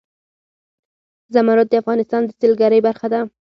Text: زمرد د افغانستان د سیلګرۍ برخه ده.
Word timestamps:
زمرد 1.33 1.67
د 1.69 1.73
افغانستان 1.81 2.21
د 2.25 2.29
سیلګرۍ 2.39 2.79
برخه 2.87 3.07
ده. 3.13 3.21